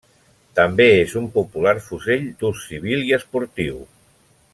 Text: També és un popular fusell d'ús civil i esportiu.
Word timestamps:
També 0.59 0.87
és 1.01 1.11
un 1.19 1.27
popular 1.35 1.73
fusell 1.89 2.25
d'ús 2.39 2.65
civil 2.71 3.05
i 3.11 3.15
esportiu. 3.19 3.79